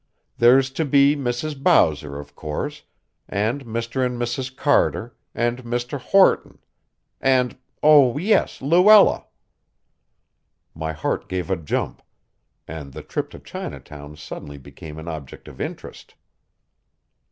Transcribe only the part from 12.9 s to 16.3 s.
the trip to Chinatown suddenly became an object of interest.